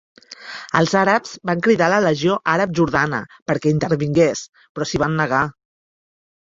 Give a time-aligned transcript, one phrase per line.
[0.79, 3.21] Els àrabs van cridar la Legió Àrab-Jordana
[3.53, 5.47] perquè intervingués però s'hi van negar.